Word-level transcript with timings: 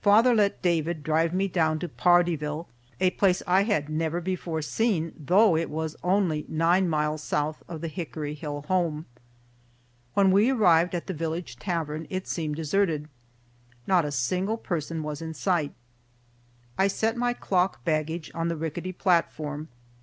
Father 0.00 0.34
let 0.34 0.62
David 0.62 1.02
drive 1.02 1.34
me 1.34 1.48
down 1.48 1.78
to 1.80 1.86
Pardeeville, 1.88 2.66
a 2.98 3.10
place 3.10 3.42
I 3.46 3.64
had 3.64 3.90
never 3.90 4.22
before 4.22 4.62
seen, 4.62 5.12
though 5.18 5.54
it 5.54 5.68
was 5.68 5.96
only 6.02 6.46
nine 6.48 6.88
miles 6.88 7.22
south 7.22 7.62
of 7.68 7.82
the 7.82 7.88
Hickory 7.88 8.32
Hill 8.32 8.62
home. 8.68 9.04
When 10.14 10.30
we 10.30 10.48
arrived 10.48 10.94
at 10.94 11.08
the 11.08 11.12
village 11.12 11.56
tavern, 11.58 12.06
it 12.08 12.26
seemed 12.26 12.56
deserted. 12.56 13.06
Not 13.86 14.06
a 14.06 14.12
single 14.12 14.56
person 14.56 15.02
was 15.02 15.20
in 15.20 15.34
sight. 15.34 15.74
I 16.78 16.86
set 16.88 17.18
my 17.18 17.34
clock 17.34 17.84
baggage 17.84 18.30
on 18.34 18.48
the 18.48 18.56
rickety 18.56 18.92
platform. 18.92 19.68